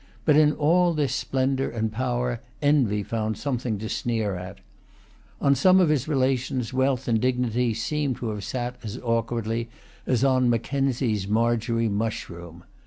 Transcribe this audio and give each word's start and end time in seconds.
But 0.25 0.35
in 0.35 0.51
all 0.53 0.95
this 0.95 1.13
splendour 1.13 1.69
and 1.69 1.91
power 1.91 2.41
envy 2.59 3.03
found 3.03 3.37
something 3.37 3.77
to 3.77 3.87
sneer 3.87 4.35
at. 4.35 4.57
On 5.39 5.53
some 5.53 5.79
of 5.79 5.89
his 5.89 6.07
relations 6.07 6.73
wealth 6.73 7.07
and 7.07 7.21
dignity 7.21 7.75
seem 7.75 8.15
to 8.15 8.29
have 8.29 8.43
sat 8.43 8.77
as 8.81 8.97
awkwardly 9.03 9.69
as 10.07 10.23
on 10.23 10.49
Mackenzie's 10.49 11.27
Margery 11.27 11.87
Mushroom. 11.87 12.63